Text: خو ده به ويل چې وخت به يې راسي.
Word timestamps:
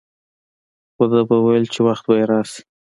خو 0.95 1.03
ده 1.11 1.19
به 1.27 1.35
ويل 1.45 1.65
چې 1.73 1.79
وخت 1.87 2.03
به 2.07 2.13
يې 2.19 2.23
راسي. 2.31 2.61